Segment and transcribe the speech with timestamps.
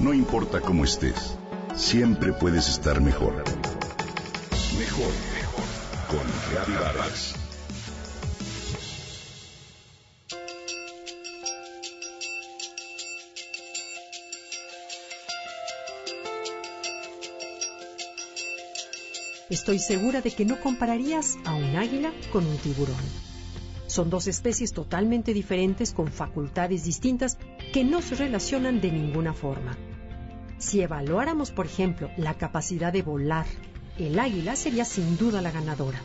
[0.00, 1.36] No importa cómo estés,
[1.76, 3.34] siempre puedes estar mejor.
[4.78, 5.64] Mejor, mejor.
[6.08, 7.34] Con Reavivadas.
[19.50, 22.96] Estoy segura de que no compararías a un águila con un tiburón.
[23.86, 27.36] Son dos especies totalmente diferentes con facultades distintas
[27.74, 29.76] que no se relacionan de ninguna forma.
[30.60, 33.46] Si evaluáramos, por ejemplo, la capacidad de volar,
[33.98, 36.00] el águila sería sin duda la ganadora.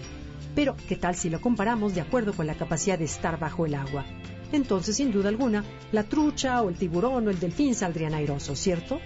[0.56, 3.76] Pero, ¿qué tal si lo comparamos de acuerdo con la capacidad de estar bajo el
[3.76, 4.06] agua?
[4.54, 9.02] Entonces, sin duda alguna, la trucha o el tiburón o el delfín saldrían airosos, ¿cierto?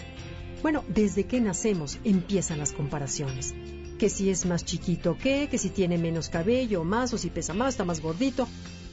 [0.61, 3.55] Bueno, desde que nacemos empiezan las comparaciones
[3.97, 7.29] que si es más chiquito que, que si tiene menos cabello o más, o si
[7.29, 8.47] pesa más, está más gordito.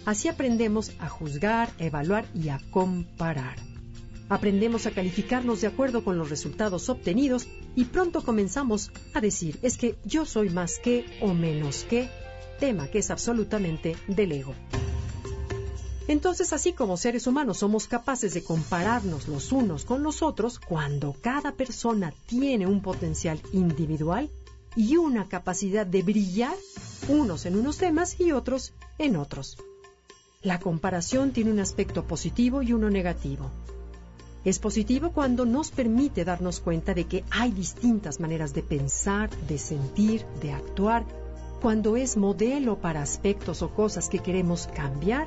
[0.04, 3.75] Así aprendemos a juzgar, evaluar y a comparar.
[4.28, 9.78] Aprendemos a calificarnos de acuerdo con los resultados obtenidos y pronto comenzamos a decir es
[9.78, 12.08] que yo soy más que o menos que,
[12.58, 14.54] tema que es absolutamente del ego.
[16.08, 21.14] Entonces, así como seres humanos somos capaces de compararnos los unos con los otros, cuando
[21.20, 24.30] cada persona tiene un potencial individual,
[24.76, 26.54] y una capacidad de brillar,
[27.08, 29.56] unos en unos temas y otros en otros.
[30.42, 33.50] La comparación tiene un aspecto positivo y uno negativo.
[34.46, 39.58] Es positivo cuando nos permite darnos cuenta de que hay distintas maneras de pensar, de
[39.58, 41.04] sentir, de actuar,
[41.60, 45.26] cuando es modelo para aspectos o cosas que queremos cambiar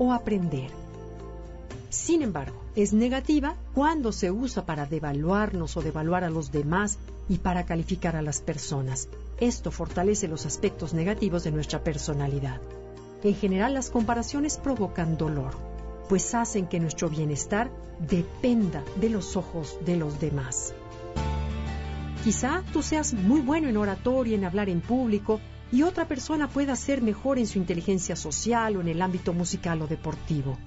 [0.00, 0.72] o aprender.
[1.90, 7.38] Sin embargo, es negativa cuando se usa para devaluarnos o devaluar a los demás y
[7.38, 9.08] para calificar a las personas.
[9.38, 12.60] Esto fortalece los aspectos negativos de nuestra personalidad.
[13.22, 15.54] En general, las comparaciones provocan dolor,
[16.08, 20.74] pues hacen que nuestro bienestar dependa de los ojos de los demás.
[22.24, 25.40] Quizá tú seas muy bueno en oratoria, en hablar en público,
[25.72, 29.82] y otra persona pueda ser mejor en su inteligencia social o en el ámbito musical
[29.82, 30.58] o deportivo.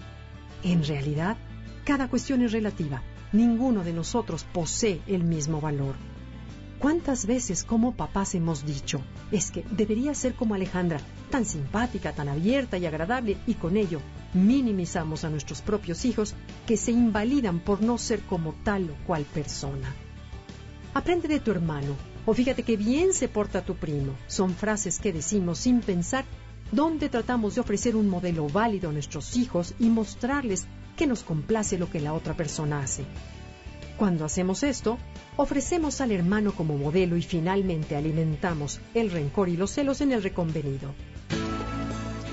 [0.63, 1.37] En realidad,
[1.85, 3.01] cada cuestión es relativa.
[3.31, 5.95] Ninguno de nosotros posee el mismo valor.
[6.79, 9.01] ¿Cuántas veces como papás hemos dicho,
[9.31, 10.99] es que debería ser como Alejandra,
[11.29, 13.99] tan simpática, tan abierta y agradable, y con ello
[14.33, 16.35] minimizamos a nuestros propios hijos
[16.67, 19.93] que se invalidan por no ser como tal o cual persona?
[20.93, 21.95] Aprende de tu hermano,
[22.25, 24.13] o fíjate que bien se porta tu primo.
[24.27, 26.25] Son frases que decimos sin pensar,
[26.71, 30.65] donde tratamos de ofrecer un modelo válido a nuestros hijos y mostrarles
[30.95, 33.05] que nos complace lo que la otra persona hace.
[33.97, 34.97] Cuando hacemos esto,
[35.35, 40.23] ofrecemos al hermano como modelo y finalmente alimentamos el rencor y los celos en el
[40.23, 40.93] reconvenido.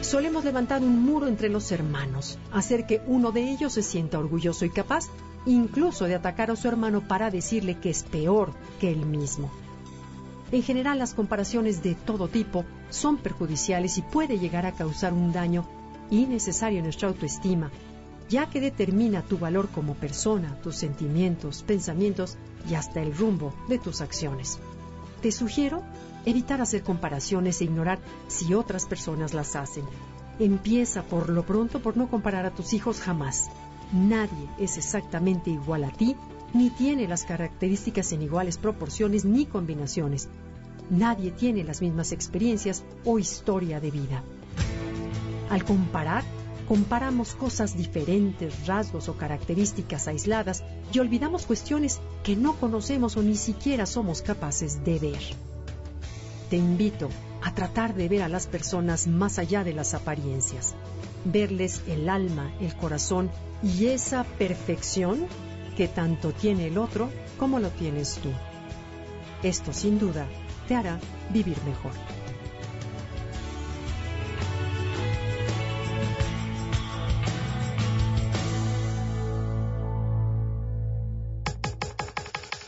[0.06, 4.64] Solemos levantar un muro entre los hermanos, hacer que uno de ellos se sienta orgulloso
[4.64, 5.08] y capaz
[5.46, 9.50] incluso de atacar a su hermano para decirle que es peor que él mismo.
[10.52, 15.32] En general, las comparaciones de todo tipo son perjudiciales y puede llegar a causar un
[15.32, 15.66] daño
[16.08, 17.72] innecesario en nuestra autoestima
[18.28, 22.36] ya que determina tu valor como persona, tus sentimientos, pensamientos
[22.68, 24.58] y hasta el rumbo de tus acciones.
[25.20, 25.82] Te sugiero
[26.24, 29.84] evitar hacer comparaciones e ignorar si otras personas las hacen.
[30.38, 33.48] Empieza por lo pronto por no comparar a tus hijos jamás.
[33.92, 36.16] Nadie es exactamente igual a ti,
[36.52, 40.28] ni tiene las características en iguales proporciones ni combinaciones.
[40.90, 44.22] Nadie tiene las mismas experiencias o historia de vida.
[45.48, 46.24] Al comparar,
[46.66, 53.36] comparamos cosas diferentes, rasgos o características aisladas y olvidamos cuestiones que no conocemos o ni
[53.36, 55.20] siquiera somos capaces de ver.
[56.50, 57.08] Te invito
[57.42, 60.74] a tratar de ver a las personas más allá de las apariencias,
[61.24, 63.30] verles el alma, el corazón
[63.62, 65.26] y esa perfección
[65.76, 68.30] que tanto tiene el otro como lo tienes tú.
[69.42, 70.26] Esto sin duda
[70.66, 70.98] te hará
[71.30, 71.92] vivir mejor.